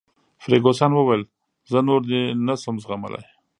فرګوسن 0.43 0.91
وویل: 0.95 1.23
زه 1.71 1.79
نور 1.87 2.01
دی 2.09 2.21
نه 2.45 2.53
شم 2.61 2.75
زغملای. 2.83 3.23